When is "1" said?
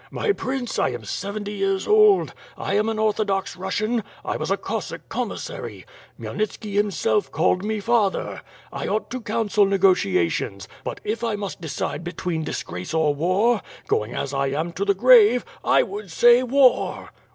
0.79-0.95, 4.23-4.39, 8.71-8.89, 14.33-14.55